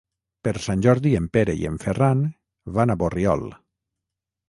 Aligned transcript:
Per 0.45 0.53
Sant 0.63 0.81
Jordi 0.85 1.11
en 1.19 1.27
Pere 1.37 1.55
i 1.61 1.69
en 1.73 1.77
Ferran 1.85 2.25
van 2.79 2.97
a 2.97 2.99
Borriol. 3.05 3.49